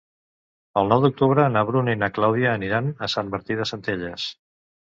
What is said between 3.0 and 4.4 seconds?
a Sant Martí de Centelles.